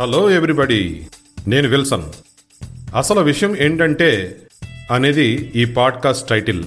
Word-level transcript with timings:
Hello 0.00 0.30
everybody 0.30 1.06
నేను 1.46 1.68
Wilson. 1.68 2.02
అసలు 2.96 3.20
విషయం 3.20 3.56
ఏంటంటే 3.56 4.36
అనేది 4.90 5.52
ఈ 5.56 5.64
పాడ్కాస్ట్ 5.64 6.28
టైటిల్. 6.28 6.64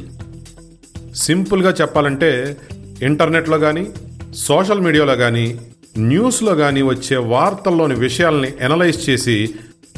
సింపుల్గా 1.15 1.71
చెప్పాలంటే 1.81 2.57
ఇంటర్నెట్లో 3.01 3.59
కానీ 3.59 3.87
సోషల్ 4.35 4.81
మీడియాలో 4.81 5.15
కానీ 5.15 5.59
న్యూస్లో 5.97 6.55
కానీ 6.55 6.81
వచ్చే 6.81 7.17
వార్తల్లోని 7.17 7.95
విషయాల్ని 7.95 8.53
ఎనలైజ్ 8.59 9.09
చేసి 9.09 9.55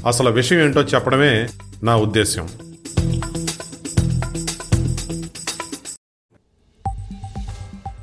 అసలు 0.07 0.29
విషయం 0.29 0.59
ఏంటో 0.59 0.81
చెప్పడమే 0.81 1.47
నా 1.83 1.97
ఉద్దేశ్యం. 1.97 2.49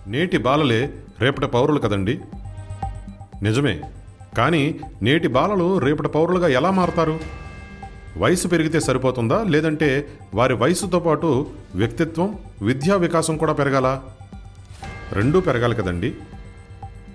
నేటి 0.07 0.39
బాలలే 0.39 0.91
రేపటి 1.21 1.47
పౌరులు 1.47 1.79
కదండి? 1.79 2.21
నిజమే. 3.43 3.81
కానీ 4.37 4.81
నేటి 5.03 5.29
బాలలు 5.29 5.79
రేపటి 5.79 6.09
పౌరులుగా 6.09 6.49
ఎలా 6.49 6.71
మారతారు? 6.71 7.21
వయసు 8.19 8.49
పెరిగితే 8.49 8.81
సరిపోతుందా? 8.81 9.43
లేదంటే 9.43 10.09
వారి 10.35 10.55
వయసుతో 10.55 11.01
పాటు 11.01 11.47
వ్యక్తిత్వం 11.75 12.39
విద్యా 12.63 12.97
వికాసం 12.97 13.37
కూడా 13.37 13.53
పెరగాల? 13.53 14.01
రెండూ 15.13 15.41
పెరగాలి 15.41 15.75
కదండి. 15.75 16.15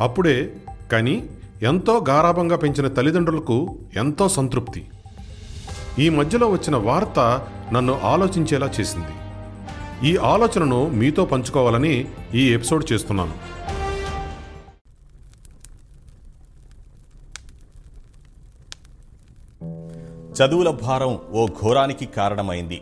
అప్పుడే 0.02 0.54
కానీ 0.91 1.24
ఎంతో 1.62 2.05
గారాభంగా 2.10 2.55
పెంచిన 2.55 2.88
తల్లిదండ్రులకు 2.88 3.76
ఎంతో 3.96 4.30
సంతృప్తి. 4.30 4.88
ఈ 6.00 6.10
మధ్యలో 6.10 6.48
వచ్చిన 6.48 6.76
వార్త 6.76 7.48
నన్ను 7.74 8.00
ఆలోచించేలా 8.04 8.72
చేసింది. 8.80 9.05
ఈ 10.10 10.18
ఆలోచనను 10.18 10.90
మీతో 10.90 11.26
పంచుకోవాలని 11.26 12.08
ఈ 12.34 12.54
ఎపిసోడ్ 12.54 12.94
చేస్తున్నాను. 12.94 13.55
చదువుల 20.36 20.70
భారం 20.70 21.20
ఓ 21.34 21.48
ఘోరానికి 21.48 22.05
కారణమైంది. 22.05 22.82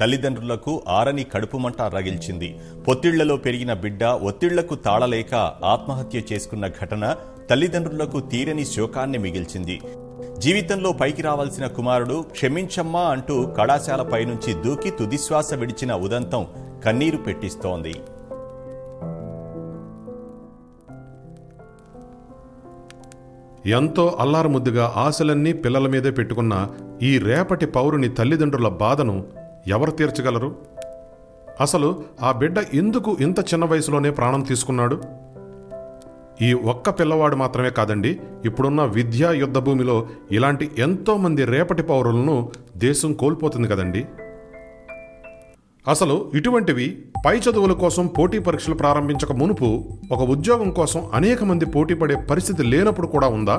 తల్లిదండ్రులకు 0.00 0.82
ఆరని 0.88 1.24
కడుపుమంట 1.24 1.82
రగిల్చింది. 1.82 2.58
పొత్తిళ్ళలో 2.88 3.36
పెరిగిన 3.36 3.72
బిడ్డ 3.72 4.04
ఒత్తిళ్ళకు 4.04 4.74
తాళలేక 4.74 5.34
ఆత్మహత్య 5.64 6.22
చేసుకున్న 6.32 6.68
ఘటన 6.68 7.16
తల్లిదండ్రులకు 7.50 8.20
తీరని 8.20 8.64
శోకాన్ని 8.64 9.18
మిగిల్చింది. 9.18 9.80
జీవితంలో 10.38 10.92
పైకి 10.92 11.22
రావాల్సిన 11.22 11.66
కుమారుడు 11.66 12.24
క్షమించమ్మా 12.30 13.00
అంటూ 13.00 13.46
కళాశాలపై 13.46 14.24
నుంచి 14.24 14.62
దూకి 14.62 14.90
తుదిశ్వాస 14.90 15.54
విడిచిన 15.54 15.94
ఉదంతం 15.94 16.46
కన్నీరు 16.84 17.16
పెట్టిస్తోంది. 17.16 17.94
ఎంతో 23.66 24.16
అల్లారముద్దుగా 24.20 24.92
ఆశలన్నీ 24.96 25.52
పిల్లల 25.52 25.88
మీదే 25.88 26.10
పెట్టుకున్న 26.10 26.68
ఈ 27.02 27.18
రేపటి 27.18 27.66
పౌరుని 27.66 28.08
తల్లిదండ్రుల 28.08 28.68
బాధను 28.68 29.26
ఎవరు 29.66 29.90
తీర్చగలరు? 29.90 30.54
అసలు 31.60 32.04
ఆ 32.22 32.32
బిడ్డ 32.32 32.56
ఎందుకు 32.74 33.16
ఇంత 33.20 33.38
చిన్న 33.40 33.64
వయసులోనే 33.64 34.10
ప్రాణం 34.10 34.40
తీసుకున్నాడు? 34.40 35.02
ఈ 36.42 36.52
ఒక్క 36.52 36.90
పిల్లవాడు 36.90 37.36
మాత్రమే 37.36 37.70
కాదండి 37.70 38.20
ఇప్పుడున్న 38.44 38.84
విద్యా 38.84 39.32
యుద్ధ 39.32 39.58
భూమిలో 39.58 40.06
ఇలాంటి 40.30 40.70
ఎంతోమంది 40.78 41.44
రేపటి 41.44 41.82
పౌరులను 41.82 42.52
దేశం 42.76 43.12
కోల్పోతుంది 43.12 43.68
కదండీ. 43.68 44.04
అసలు 45.88 46.32
ఇటువంటివి 46.34 47.04
పై 47.26 47.38
చదువుల 47.38 47.72
కోసం 47.72 48.06
పోటీ 48.06 48.38
పరీక్షలు 48.38 48.74
ప్రారంభించక 48.74 49.32
మునుపు 49.32 49.68
ఒక 50.12 50.20
ఉద్యోగం 50.20 50.70
కోసం 50.70 51.10
అనేక 51.14 51.44
మంది 51.44 51.66
పోటీ 51.66 51.94
పడే 51.94 52.16
పరిస్థితి 52.16 52.62
లేనప్పుడు 52.62 53.06
కూడా 53.06 53.28
ఉందా? 53.28 53.56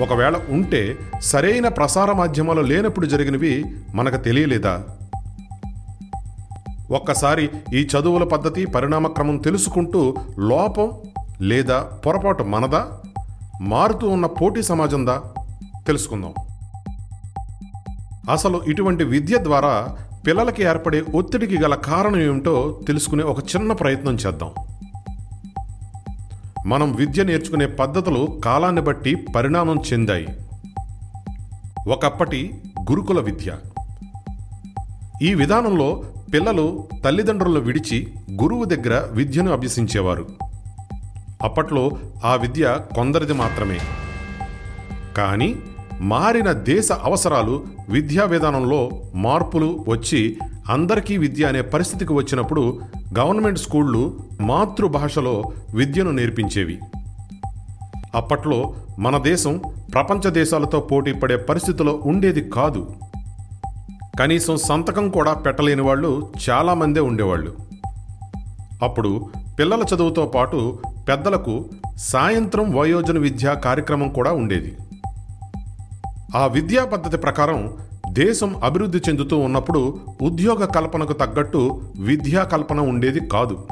ఒకవేళ 0.00 0.40
ఉంటే 0.50 0.98
సరైన 1.22 1.68
ప్రసార 1.68 2.12
మాధ్యమాలు 2.12 2.60
లేనప్పుడు 2.60 3.06
జరిగినవి 3.06 3.64
మనకు 3.94 4.16
తెలియలేదా? 4.16 4.84
ఒక్కసారి 6.90 7.50
ఈ 7.74 7.82
చదువుల 7.86 8.24
పద్ధతి 8.24 8.66
పరిణామక్రమం 8.66 9.36
తెలుసుకుంటూ 9.36 10.16
లోపం 10.38 10.92
లేదా 11.40 11.80
పొరపాటు 12.06 12.42
మనదా? 12.42 13.00
మారుతూ 13.60 14.08
ఉన్న 14.08 14.26
పోటీ 14.26 14.62
సమాజందా? 14.62 15.22
తెలుసుకుందాం. 15.86 16.34
అసలు 18.30 18.62
ఇటువంటి 18.68 19.04
విద్య 19.04 19.38
ద్వారా 19.42 19.96
పిల్లలకి 20.26 20.62
ఏర్పడే 20.62 21.04
ఒత్తిడికి 21.14 21.58
గల 21.58 21.74
కారణం 21.74 22.20
ఏమిటో 22.20 22.80
తెలుసుకునే 22.86 23.22
ఒక 23.22 23.38
చిన్న 23.38 23.72
ప్రయత్నం 23.72 24.14
చేద్దాం. 24.14 24.50
మనం 26.66 26.94
విద్య 26.94 27.24
నేర్చుకునే 27.24 27.66
పద్ధతులు 27.66 28.40
కాలాన్ని 28.44 28.80
బట్టి 28.80 29.14
పరిణామం 29.14 29.82
చెందాయి. 29.92 30.28
ఒకప్పటి 31.88 32.62
గురుకుల 32.90 33.20
విద్య. 33.20 33.56
ఈ 35.22 35.34
విధానంలో 35.34 36.02
పిల్లలు 36.34 36.88
తల్లిదండ్రులను 37.04 37.60
విడిచి 37.60 38.14
గురువు 38.42 38.64
దగ్గర 38.64 39.08
విద్యను 39.10 39.52
అభ్యసించేవారు. 39.52 40.28
అప్పట్లో 41.42 41.90
ఆ 42.24 42.34
విద్య 42.34 42.78
కొందరిది 42.94 43.32
మాత్రమే. 43.32 43.78
కానీ 45.16 45.54
మారిన 46.00 46.52
దేశ 46.52 46.92
అవసరాలు 46.92 47.64
విద్యా 47.88 48.24
విధానంలో 48.24 48.90
మార్పులు 49.14 49.84
వచ్చి 49.88 50.38
అందరికీ 50.68 51.16
విద్య 51.16 51.44
అనే 51.44 51.60
పరిస్థితికి 51.60 52.12
వచ్చినప్పుడు 52.12 52.80
గవర్నమెంట్ 53.18 53.58
స్కూళ్ళు 53.58 54.20
మాతృభాషలో 54.40 55.52
విద్యను 55.74 56.10
నేర్పించేవి. 56.10 56.78
అప్పట్లో 58.14 58.74
మన 58.98 59.18
దేశం 59.18 59.60
ప్రపంచ 59.94 60.30
దేశాలతో 60.30 60.80
పోటీ 60.80 61.12
పడే 61.12 61.36
పరిస్థితిలో 61.36 62.00
ఉండేది 62.04 62.50
కాదు. 62.50 62.90
కనీసం 64.20 64.56
సంతకం 64.56 65.10
కూడా 65.10 65.34
పెట్టలేని 65.34 65.82
వాళ్ళు 65.82 66.30
చాలామందే 66.50 67.00
ఉండేవాళ్ళు. 67.00 67.54
అప్పుడు 68.82 69.28
పిల్లల 69.58 69.84
చదువుతో 69.94 70.26
పాటు 70.26 70.78
పెద్దలకు 71.08 71.64
సాయంత్రం 71.96 72.78
వయోజన 72.78 73.18
విద్యా 73.18 73.54
కార్యక్రమం 73.54 74.08
కూడా 74.08 74.32
ఉండేది. 74.32 74.76
ఆ 76.36 76.46
విద్యా 76.46 76.84
పద్ధతి 76.84 77.16
ప్రకారం 77.16 77.72
దేశం 78.12 78.56
అభివృద్ధి 78.64 78.98
చెందుతూ 78.98 79.38
ఉన్నప్పుడు 79.38 80.00
ఉద్యోగ 80.22 80.64
కల్పనకు 80.64 81.12
తగ్గట్టు 81.12 81.82
విద్యా 81.98 82.42
కల్పన 82.42 82.80
ఉండేది 82.80 83.28
కాదు. 83.28 83.66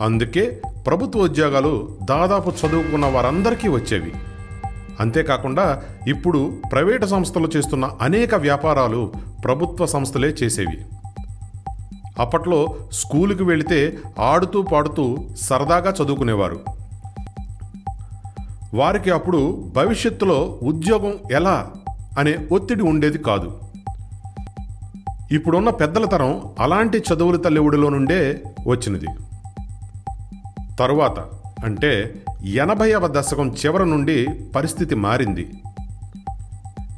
అందుకే 0.00 0.62
ప్రభుత్వ 0.86 1.20
ఉద్యోగాలు 1.20 1.98
దాదాపు 2.02 2.50
చదువుకున్న 2.50 3.06
వారందరికీ 3.06 3.68
వచ్చేవి. 3.68 4.12
అంతేకాకుండా 5.00 5.82
ఇప్పుడు 6.06 6.52
ప్రైవేటు 6.72 7.06
సంస్థలు 7.06 7.50
చేస్తున్న 7.56 7.90
అనేక 8.00 8.34
వ్యాపారాలు 8.34 9.12
ప్రభుత్వ 9.44 9.86
సంస్థలే 9.86 10.28
చేసేవి. 10.28 10.78
అప్పట్లో 12.18 12.74
స్కూలుకి 12.92 13.42
వెళితే 13.42 13.98
ఆడుతూ 14.20 14.62
పాడుతూ 14.62 15.18
సరదాగా 15.40 15.94
చదువుకునేవారు. 16.02 16.83
వారికి 18.74 19.10
అప్పుడు 19.10 19.72
భవిష్యత్తులో 19.76 20.58
ఉద్యోగం 20.62 21.14
ఎలా 21.32 21.70
అనే 22.18 22.38
ఒత్తిడి 22.52 22.82
ఉండేది 22.82 23.18
కాదు. 23.18 23.58
ఇప్పుడున్న 25.32 25.70
పెద్దల 25.70 26.04
తరం 26.04 26.42
అలాంటి 26.58 26.98
చదువుల 26.98 27.36
తల్లివుడిలో 27.36 27.88
నుండే 27.88 28.42
వచ్చినది. 28.66 29.06
తరువాత 30.80 31.20
అంటే 31.64 32.14
ఎనభైవ 32.44 33.06
దశకం 33.06 33.48
చివరి 33.48 33.90
నుండి 33.90 34.26
పరిస్థితి 34.56 34.94
మారింది. 34.94 35.50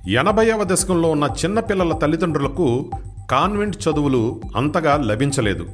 ఎనభైవ 0.08 0.64
దశకంలో 0.64 1.10
ఉన్న 1.10 1.24
చిన్నపిల్లల 1.24 1.92
తల్లిదండ్రులకు 1.92 2.90
కాన్వెంట్ 3.30 3.76
చదువులు 3.76 4.40
అంతగా 4.56 4.96
లభించలేదు. 4.96 5.66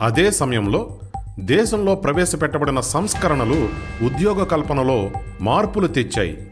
అదే 0.00 0.30
సమయంలో 0.30 0.90
దేశంలో 1.38 1.94
ప్రవేశపెట్టబడిన 1.94 2.80
సంస్కరణలు 2.80 3.68
ఉద్యోగ 4.04 4.44
కల్పనలో 4.44 5.10
మార్పులు 5.40 5.86
తెచ్చాయి. 5.86 6.50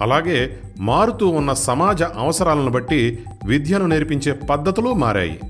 అలాగే 0.00 0.58
మారుతూ 0.78 1.28
ఉన్న 1.28 1.52
సమాజ 1.52 2.02
అవసరాలను 2.02 2.70
బట్టి 2.70 3.18
విద్యను 3.46 3.86
నేర్పించే 3.86 4.32
పద్ధతులు 4.32 4.92
మారాయి. 4.92 5.40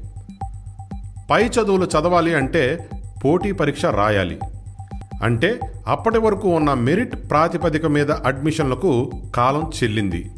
పై 1.30 1.44
చదువులు 1.44 1.84
చదవాలి 1.84 2.34
అంటే 2.34 2.90
పోటీ 3.24 3.52
పరీక్ష 3.52 3.84
రాయాలి. 3.84 4.38
అంటే 5.22 5.60
అప్పటి 5.86 6.18
వరకు 6.18 6.48
ఉన్న 6.48 6.74
మెరిట్ 6.74 7.30
ప్రాతిపదిక 7.30 7.86
మీద 7.86 8.10
అడ్మిషన్లకు 8.10 9.10
కాలం 9.34 9.70
చెల్లింది. 9.82 10.30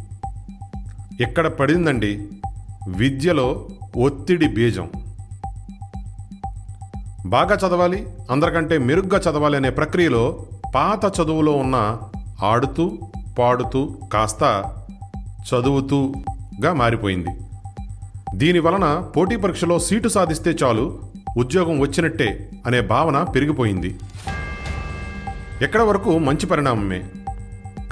ఇక్కడ 1.20 1.46
పడిందండి? 1.46 2.28
విద్యలో 2.88 3.68
ఒత్తిడి 3.96 4.48
బీజం. 4.48 4.90
బాగా 7.26 7.54
చదవాలి 7.54 8.06
అందరికంటే 8.30 8.78
మెరుగ్గా 8.78 9.18
చదవాలి 9.20 9.56
అనే 9.56 9.70
ప్రక్రియలో 9.70 10.46
పాత 10.74 11.20
చదువులో 11.20 11.52
ఉన్న 11.52 11.98
ఆడుతూ 12.42 12.98
పాడుతూ 13.38 13.98
కాస్త 14.12 14.64
చదువుతూగా 15.48 16.72
మారిపోయింది. 16.72 17.28
దీని 18.34 18.58
వలన 18.58 19.04
పోటీ 19.16 19.36
పరీక్షలో 19.36 19.78
సీటు 19.78 20.08
సాధిస్తే 20.08 20.50
చాలు 20.50 20.98
ఉద్యోగం 21.38 21.80
వచ్చినట్టే 21.80 22.50
అనే 22.66 22.80
భావన 22.80 23.22
పెరిగిపోయింది. 23.22 23.96
ఎక్కడ 25.62 25.82
వరకు 25.82 26.18
మంచి 26.18 26.46
పరిణామమే. 26.46 27.04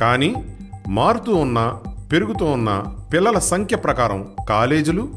కానీ 0.00 0.34
మారుతూ 0.88 1.34
ఉన్న 1.34 1.78
పెరుగుతూ 2.12 2.44
ఉన్న 2.44 2.84
పిల్లల 3.12 3.38
సంఖ్య 3.38 3.76
ప్రకారం 3.76 4.28
కాలేజీలు 4.48 5.08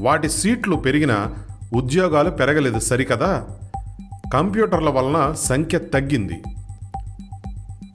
వాటి 0.00 0.30
సీట్లు 0.30 0.76
పెరిగిన 0.76 1.26
ఉద్యోగాలు 1.74 2.30
పెరగలేదు 2.30 2.78
సరికదా? 2.78 3.46
కంప్యూటర్ల 4.34 4.88
వలన 4.88 5.32
సంఖ్య 5.32 5.78
తగ్గింది. 5.78 6.42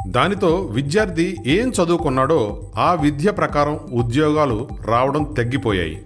దానితో 0.07 0.55
విద్యార్థి 0.55 1.37
ఏం 1.45 1.69
చదువుకున్నాడో 1.69 2.71
ఆ 2.77 2.93
విద్య 2.93 3.31
ప్రకారం 3.31 3.79
ఉద్యోగాలు 3.93 4.67
రావడం 4.85 5.23
తగ్గిపోయాయి. 5.23 6.05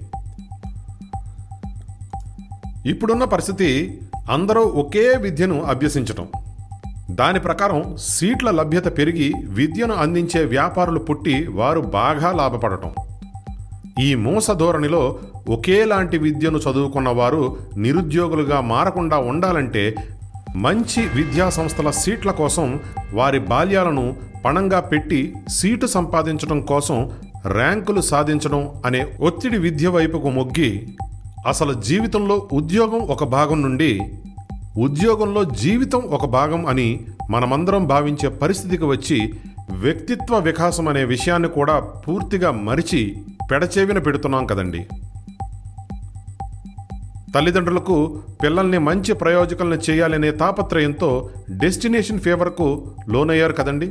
ఇప్పుడున్న 2.86 3.24
పరిస్థితి 3.24 4.02
అందరూ 4.32 4.62
ఒకే 4.62 5.18
విద్యను 5.18 5.64
అభ్యసించటం. 5.64 6.28
దాని 7.12 7.40
ప్రకారం 7.40 7.96
సీట్ల 7.98 8.52
లభ్యత 8.52 8.98
పెరిగి 8.98 9.34
విద్యను 9.46 9.96
అందించే 9.96 10.46
వ్యాపారులు 10.46 11.00
పుట్టి 11.00 11.48
వారు 11.48 11.80
బాగా 11.80 12.32
లాభపడటం. 12.32 12.92
ఈ 14.00 14.16
మూస 14.16 14.52
ధోరణిలో 14.52 15.20
ఒకేలాంటి 15.50 16.18
విద్యను 16.18 16.58
చదువుకున్న 16.58 17.10
వారు 17.10 17.58
నిరుద్యోగులుగా 17.78 18.62
మారకుండా 18.62 19.18
ఉండాలంటే 19.18 19.96
మంచి 20.56 21.02
విద్యా 21.16 21.50
సంస్థల 21.50 21.90
సీట్ల 21.90 22.32
కోసం 22.32 22.80
వారి 23.14 23.40
బాల్యాలను 23.40 24.16
పణంగా 24.46 24.80
పెట్టి 24.80 25.36
సీటు 25.50 25.86
సంపాదించడం 25.86 26.62
కోసం 26.62 27.12
ర్యాంకులు 27.48 28.02
సాధించడం 28.02 28.70
అనే 28.86 29.08
ఒత్తిడి 29.22 29.58
విద్య 29.58 29.88
వైపుకు 29.88 30.30
మొగ్గి 30.30 30.88
అసలు 31.48 31.74
జీవితంలో 31.82 32.50
ఉద్యోగం 32.54 33.00
ఒక 33.00 33.24
భాగం 33.24 33.62
నుండి 33.62 34.00
ఉద్యోగంలో 34.78 35.44
జీవితం 35.44 36.00
ఒక 36.00 36.26
భాగం 36.26 36.66
అని 36.66 37.00
మనమందరం 37.30 37.86
భావించే 37.86 38.30
పరిస్థితికి 38.30 38.86
వచ్చి 38.86 39.34
వ్యక్తిత్వ 39.72 40.40
వికాసం 40.40 40.88
అనే 40.88 41.04
విషయాన్ని 41.06 41.50
కూడా 41.50 41.80
పూర్తిగా 41.80 42.52
మరిచి 42.52 43.02
పెడచేవిన 43.52 44.00
పెడుతున్నాం 44.00 44.46
కదండి. 44.46 44.88
తల్లిదండ్రులకు 47.37 47.97
పిల్లల్ని 48.43 48.79
మంచి 48.81 49.13
ప్రయోజకులను 49.15 49.79
చేయాలనే 49.87 50.31
తాపత్రయంతో 50.41 51.11
డెస్టినేషన్ 51.63 52.21
ఫేవర్కు 52.21 52.67
లోనయ్యారు 53.09 53.55
కదండి 53.61 53.89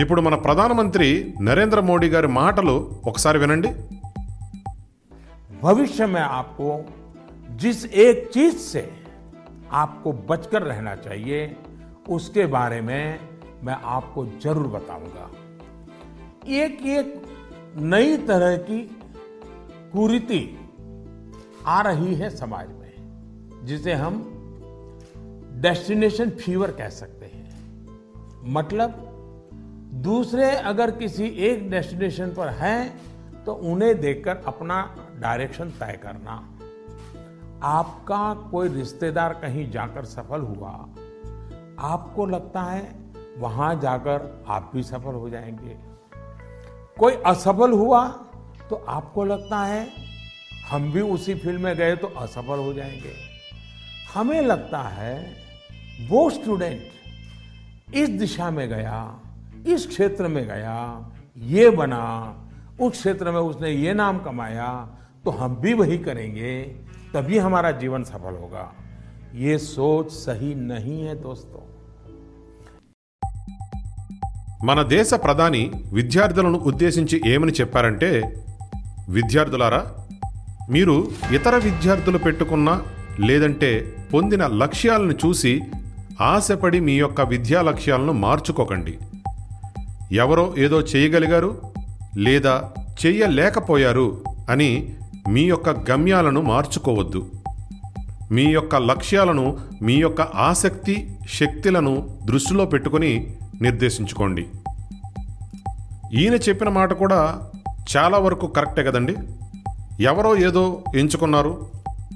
ఇప్పుడు 0.00 0.20
మన 0.20 0.34
ప్రధానమంత్రి 0.44 1.08
నరేంద్ర 1.48 1.80
మోడీ 1.88 2.10
గారి 2.10 2.30
మాటలు 2.40 2.76
ఒకసారి 3.06 3.38
వినండి 3.38 3.72
भविष्य 5.62 6.06
में 6.06 6.20
आपको 6.20 6.66
जिस 7.56 7.78
एक 7.96 8.28
चीज 8.28 8.54
से 8.62 8.82
आपको 9.72 10.12
बचकर 10.30 10.62
रहना 10.62 10.94
चाहिए 10.96 11.40
उसके 12.08 12.46
बारे 12.46 12.80
में 12.80 13.02
मैं 13.64 13.76
आपको 13.94 14.24
जरूर 14.42 14.66
बताऊंगा 14.68 15.24
एक 16.60 16.78
एक 16.94 17.08
नई 17.86 18.16
तरह 18.24 18.56
की 18.68 18.78
कुरीति 19.92 20.40
आ 21.65 21.81
रही 21.81 22.15
है 22.15 22.29
समाज 22.29 22.67
में, 22.69 23.65
जिसे 23.65 23.93
हम 23.93 24.21
डेस्टिनेशन 25.61 26.29
फीवर 26.29 26.71
कह 26.71 26.89
सकते 26.89 27.25
हैं। 27.25 27.43
मतलब 28.53 29.01
दूसरे 30.03 30.49
अगर 30.51 30.91
किसी 30.91 31.27
एक 31.45 31.69
डेस्टिनेशन 31.69 32.33
पर 32.33 32.49
हैं 32.53 33.43
तो 33.45 33.53
उन्हें 33.53 33.99
देखकर 34.01 34.43
अपना 34.47 34.81
डायरेक्शन 35.19 35.69
तय 35.71 35.99
करना। 36.03 36.35
आपका 37.63 38.33
कोई 38.51 38.67
रिश्तेदार 38.67 39.33
कहीं 39.33 39.69
जाकर 39.71 40.05
सफल 40.05 40.41
हुआ, 40.41 40.71
आपको 41.81 42.25
लगता 42.25 42.61
है 42.61 42.83
वहाँ 43.37 43.73
जाकर 43.79 44.45
आप 44.47 44.71
भी 44.73 44.83
सफल 44.83 45.13
हो 45.13 45.29
जाएँगे। 45.29 45.77
कोई 46.99 47.13
असफल 47.25 47.71
हुआ 47.71 48.07
तो 48.69 48.75
आपको 48.89 49.23
लगता 49.23 49.63
है 49.63 49.87
हम 50.70 50.90
भी 50.92 51.00
उसी 51.14 51.34
फील्ड 51.34 51.60
में 51.60 51.74
गए 51.76 51.96
तो 51.96 52.06
असफल 52.18 52.58
हो 52.58 52.72
जाएंगे 52.72 53.14
हमें 54.14 54.40
लगता 54.42 54.82
है 54.90 55.14
वो 56.10 56.28
स्टूडेंट 56.30 57.94
इस 57.94 58.08
दिशा 58.18 58.50
में 58.50 58.68
गया 58.68 58.98
इस 59.66 59.86
क्षेत्र 59.86 60.28
में 60.28 60.44
गया 60.46 60.76
ये 61.46 61.70
बना 61.72 62.04
उस 62.80 62.92
क्षेत्र 62.92 63.30
में 63.30 63.40
उसने 63.40 63.70
ये 63.70 63.94
नाम 63.94 64.18
कमाया 64.18 64.70
तो 65.24 65.30
हम 65.30 65.56
भी 65.56 65.72
वही 65.74 65.98
करेंगे 66.00 66.52
तभी 67.14 67.38
हमारा 67.38 67.70
जीवन 67.80 68.04
सफल 68.04 68.36
होगा 68.36 68.70
ये 69.36 69.58
सोच 69.60 70.12
सही 70.12 70.54
नहीं 70.54 71.02
है 71.02 71.14
दोस्तों 71.22 71.66
మన 74.68 74.80
దేశ 74.88 75.10
ప్రధాని 75.24 75.60
విద్యార్థులను 75.92 76.58
ఉద్దేశించి 76.70 77.16
ఏమని 77.26 77.52
చెప్పారంటే 77.58 78.10
విద్యార్థులారా 79.08 79.80
మీరు 80.69 81.07
ఇతర 81.33 81.55
విద్యార్థులు 81.57 82.17
పెట్టుకున్న 82.17 82.81
లేదంటే 83.19 83.95
పొందిన 84.13 84.47
లక్ష్యాలను 84.47 85.11
చూసి 85.11 85.61
ఆశపడి 86.21 86.79
మీ 86.79 86.93
యొక్క 86.93 87.21
విద్యా 87.21 87.61
లక్ష్యాలను 87.61 88.13
మార్చుకోకండి. 88.13 88.97
ఎవరో 90.11 90.55
ఏదో 90.57 90.81
చేయగలిగారు 90.81 91.61
లేదా 92.17 92.71
చెయ్యలేకపోయారు 93.05 94.23
అని 94.49 94.95
మీ 95.29 95.43
యొక్క 95.43 95.69
గమ్యాలను 95.69 96.41
మార్చుకోవద్దు. 96.41 97.31
మీ 98.31 98.43
యొక్క 98.43 98.75
లక్ష్యాలను 98.75 99.57
మీ 99.81 99.95
యొక్క 99.95 100.21
ఆసక్తి 100.21 101.17
శక్తులను 101.33 102.19
దృష్టిలో 102.23 102.65
పెట్టుకొని 102.65 103.37
నిర్దేశించుకోండి. 103.61 104.45
ఈయన 106.13 106.33
చెప్పిన 106.33 106.69
మాట 106.69 106.93
కూడా 106.93 107.51
చాలా 107.97 108.17
వరకు 108.17 108.47
కరెక్టే 108.47 108.83
కదండి? 108.83 109.15
ఎవరో 110.01 110.37
ఏదో 110.37 110.83
ఎంచుకున్నారు 110.95 111.67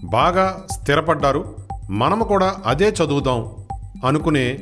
బాగా 0.03 0.65
స్థిరపడ్డారు 0.71 1.55
మనము 1.89 2.23
కూడా 2.23 2.55
అదే 2.65 2.89
చదువుదాం 2.89 3.51
అనుకునే 4.05 4.59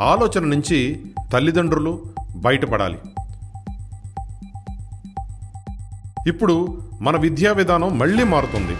ఆలోచన 0.00 0.44
నుంచి 0.44 1.04
తల్లిదండ్రులు 1.32 2.02
బయటపడాలి. 2.36 2.98
ఇప్పుడు 6.26 6.82
మన 7.00 7.16
విద్యా 7.16 7.52
విధానం 7.52 7.98
మళ్ళీ 7.98 8.24
మారుతుంది. 8.24 8.76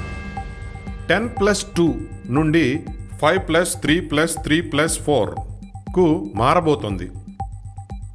టెన్ 1.09 1.29
ప్లస్ 1.29 1.67
టూ 1.77 1.95
నుండి 2.31 2.85
five 3.23 3.49
plus 3.49 3.75
three 3.75 4.01
plus 4.01 4.37
three 4.43 4.61
plus 4.61 4.99
ఫోర్కు 4.99 6.33
మారబోతుంది. 6.35 7.11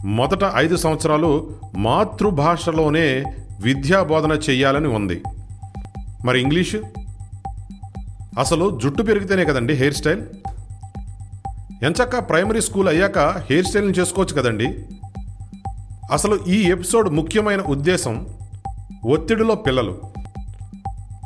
మొదట 0.06 0.52
ఐదు 0.56 0.76
సంవత్సరాలు 0.76 1.50
మాతృభాషలోనే 1.78 3.24
విద్యా 3.62 4.04
బోధన 4.04 4.32
చేయాలని 4.32 4.88
ఉంది. 4.88 5.24
మరి 6.26 6.42
ఇంగ్లీషు? 6.42 6.84
అసలు 8.40 8.80
జుట్టు 8.84 9.04
పెరిగితేనే 9.04 9.46
కదండి 9.46 9.74
హెయిర్ 9.74 9.94
స్టైల్? 9.94 10.22
ఎంచక్క 11.84 12.20
ప్రైమరీ 12.20 12.62
స్కూల్ 12.62 12.88
అయ్యాక 12.88 13.20
హెయిర్ 13.20 13.66
స్టైల్ని 13.66 13.94
చేసుకోవచ్చు 13.94 14.34
కదండి. 14.34 14.86
అసలు 16.12 16.40
ఈ 16.48 16.64
ఎపిసోడ్ 16.64 17.10
ముఖ్యమైన 17.10 17.62
ఉద్దేశం 17.62 18.28
ఒత్తిడిలో 19.06 19.56
పిల్లలు. 19.56 20.02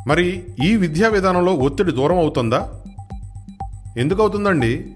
మరి 0.06 0.46
ఈ 0.64 0.76
విద్యా 0.76 1.08
విధానంలో 1.08 1.54
ఒత్తిడి 1.54 1.92
దూరం 1.92 2.18
అవుతుందా? 2.18 2.68
ఎందుకు 3.96 4.20
అవుతుందండి 4.22 4.94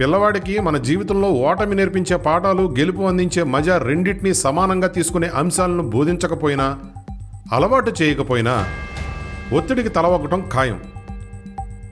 పిల్లవాడికి 0.00 0.58
మన 0.58 0.76
జీవితంలో 0.76 1.28
ఓటమి 1.32 1.74
నేర్పించే 1.74 2.16
పాఠాలు 2.16 2.74
గెలుపు 2.78 3.02
అందించే 3.02 3.42
మజా 3.42 3.78
రెండింటినీ 3.78 4.34
సమానంగా 4.34 4.88
తీసుకునే 4.88 5.28
అంశాలను 5.34 5.90
బోధించకపోయినా 5.90 6.78
అలవాటు 7.52 8.02
చేయకపోయినా 8.02 8.66
ఒత్తిడికి 9.52 9.88
తలవగ్గటం 9.88 10.44
ఖాయం. 10.52 10.82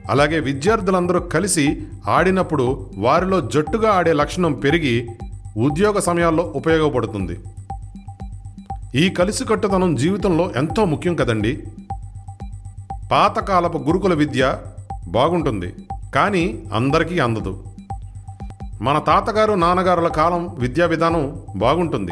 అలాగే 0.09 0.39
విద్యార్థులందరూ 0.39 1.19
కలిసి 1.19 1.87
ఆడినప్పుడు 2.07 2.89
వారిలో 2.97 3.41
జట్టుగా 3.41 3.89
ఆడే 3.91 4.13
లక్షణం 4.13 4.53
పెరిగి 4.53 5.07
ఉద్యోగ 5.57 5.99
సమయాల్లో 5.99 6.43
ఉపయోగపడుతుంది. 6.43 7.39
ఈ 8.95 9.09
కలిసికట్టుతనం 9.09 9.95
జీవితంలో 9.95 10.51
ఎంతో 10.55 10.85
ముఖ్యం 10.85 11.15
కదండి. 11.15 11.63
పాతకాలపు 13.11 13.77
గురుకుల 13.77 14.13
విద్య 14.13 14.57
బాగుంటుంది 15.07 15.73
కానీ 16.15 16.63
అందరికీ 16.73 17.19
అందదు. 17.19 17.63
మన 18.81 18.99
తాతగారు 18.99 19.53
నాన్నగారుల 19.53 20.07
కాలం 20.07 20.55
విద్యా 20.59 20.85
విధానం 20.85 21.39
బాగుంటుంది 21.55 22.11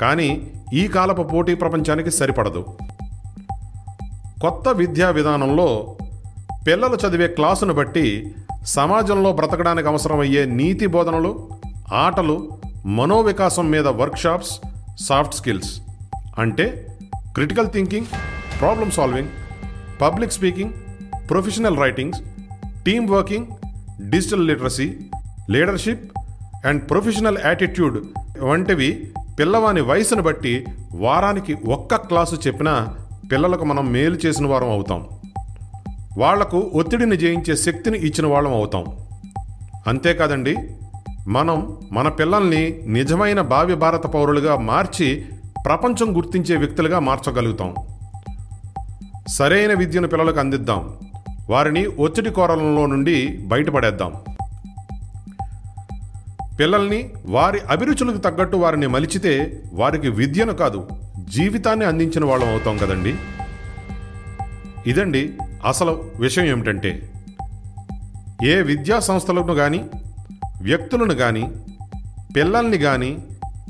కానీ 0.00 0.50
ఈ 0.74 0.88
కాలపు 0.88 1.22
పోటీ 1.22 1.54
ప్రపంచానికి 1.54 2.10
సరిపడదు. 2.10 2.66
కొత్త 4.42 4.68
విద్యా 4.68 5.10
విధానంలో 5.10 5.96
పిల్లలు 6.66 6.96
చదివే 6.96 7.28
క్లాసును 7.28 7.74
బట్టి 7.74 8.34
సమాజంలో 8.64 9.32
బ్రతకడానికి 9.32 9.88
అవసరమయ్యే 9.88 10.44
నీతి 10.44 10.86
బోధనలు 10.86 11.50
ఆటలు 11.92 12.50
మనోవికాసం 12.86 13.70
మీద 13.70 13.88
వర్క్షాప్స్ 13.88 14.60
సాఫ్ట్ 15.00 15.34
స్కిల్స్. 15.34 15.80
అంటే 16.38 16.86
critical 17.34 17.70
thinking 17.70 18.06
problem 18.60 18.90
solving 18.90 19.28
public 20.00 20.32
speaking 20.32 20.72
professional 21.30 21.78
writings 21.78 22.20
team 22.86 23.10
working 23.10 23.46
digital 24.10 24.48
literacy 24.48 24.96
leadership 25.50 26.04
and 26.66 26.90
professional 26.90 27.38
attitude 27.44 28.04
వంటివి 28.40 29.12
పిల్లవాని 29.38 29.80
వయసును 29.80 30.22
బట్టి 30.22 30.66
వారానికి 30.94 31.54
ఒక్క 31.54 31.96
క్లాసు 31.96 32.34
చెప్పినా 32.46 32.96
పిల్లలకు 33.32 33.64
మనం 33.64 33.92
మేలు 33.92 34.14
చేసిన 34.14 34.46
వారం 34.46 34.70
అవుతాం. 34.70 35.06
వాళ్ళకు 36.18 36.70
ఒత్తిడిని 36.74 37.16
జయించే 37.16 37.56
శక్తిని 37.56 37.98
ఇచ్చిన 37.98 38.26
వాళ్ళం 38.26 38.54
అవుతాం. 38.54 38.84
అంతేకాదండి 39.86 40.56
మనం 41.28 41.76
మన 41.92 42.08
పిల్లల్ని 42.08 42.80
నిజమైన 42.86 43.40
భావి 43.40 43.74
భారత 43.74 44.06
పౌరులుగా 44.06 44.56
మార్చి 44.56 45.26
ప్రపంచం 45.64 46.16
గుర్తించే 46.16 46.56
వ్యక్తులుగా 46.56 46.98
మార్చగలుగుతాం. 46.98 47.74
సరైన 49.28 49.74
విద్యను 49.74 50.08
పిల్లలకు 50.08 50.40
అందిద్దాం. 50.40 50.94
వారిని 51.50 51.86
ఒత్తిడి 51.86 52.30
కోరలంలో 52.30 52.86
నుండి 52.86 53.38
బయటపడేద్దాం. 53.42 54.12
పిల్లల్ని 56.60 57.12
వారి 57.26 57.60
అభిరుచులకు 57.70 58.16
తగ్గట్టు 58.16 58.56
వారిని 58.56 58.86
మలిచితే 58.86 59.62
వారికి 59.72 60.08
విద్యను 60.08 60.52
కాదు 60.52 60.88
జీవితాన్ని 61.28 61.84
అందించిన 61.84 62.24
వాళ్ళం 62.24 62.48
అవుతాం 62.48 62.78
కదండి? 62.78 63.14
ఇదండి 64.86 65.32
అసలు 65.66 66.10
విషయం 66.18 66.44
ఏమిటంటే 66.44 67.12
ఏ 68.44 68.62
విద్యా 68.62 69.00
సంస్థలను 69.00 69.54
కానీ 69.54 69.84
వ్యక్తులను 70.62 71.14
కానీ 71.14 71.48
పిల్లల్ని 72.36 72.78
కానీ 72.78 73.18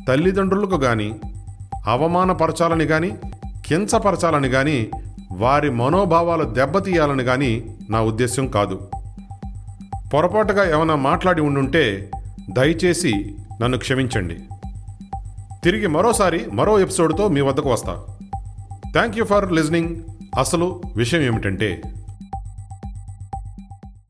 తల్లిదండ్రులకు 0.09 0.77
కానీ 0.77 1.21
అవమానపరచాలని 1.87 2.87
కానీ 2.87 3.11
కించపరచాలని 3.67 4.49
కానీ 4.49 4.91
వారి 5.33 5.71
మనోభావాలు 5.71 6.45
దెబ్బతీయాలని 6.45 7.25
కానీ 7.25 7.77
నా 7.91 8.03
ఉద్దేశం 8.03 8.47
కాదు. 8.47 8.89
పొరపాటుగా 10.15 10.71
ఏమైనా 10.71 10.97
మాట్లాడి 10.97 11.41
ఉండుంటే 11.41 12.11
దయచేసి 12.51 13.37
నన్ను 13.61 13.79
క్షమించండి. 13.79 14.37
తిరిగి 15.65 15.87
మరోసారి 15.87 16.41
మరో 16.53 16.81
ఎపిసోడ్తో 16.81 17.29
మీ 17.29 17.41
వద్దకు 17.41 17.73
వస్తా. 17.73 18.05
థ్యాంక్ 18.93 19.19
యూ 19.19 19.25
ఫర్ 19.25 19.53
లిజనింగ్ 19.53 19.97
అసలు 20.39 20.83
విషయం 20.97 21.23
ఏమిటంటే 21.23 21.83